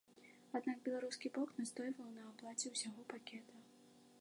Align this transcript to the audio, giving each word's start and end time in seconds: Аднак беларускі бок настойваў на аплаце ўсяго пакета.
Аднак 0.59 0.79
беларускі 0.87 1.31
бок 1.35 1.49
настойваў 1.59 2.07
на 2.15 2.25
аплаце 2.31 2.67
ўсяго 2.73 3.01
пакета. 3.13 3.63